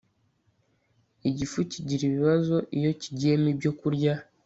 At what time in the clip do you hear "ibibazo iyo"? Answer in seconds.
2.09-2.91